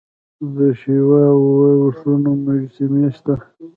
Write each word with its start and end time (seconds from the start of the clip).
د 0.55 0.57
شیوا 0.79 1.23
او 1.35 1.41
وشنو 1.81 2.31
مجسمې 2.45 3.07
شته 3.15 3.35